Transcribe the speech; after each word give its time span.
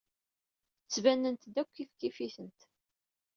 Ttbanent-d 0.85 1.53
akk 1.61 1.69
kifkif-itent. 1.75 2.59